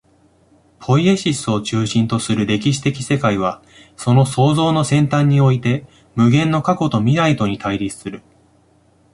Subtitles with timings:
[0.79, 3.61] ポイエシスを中心とする歴史的世界は、
[3.95, 5.85] その創造の尖端において、
[6.15, 8.23] 無限の過去と未来とに対立する。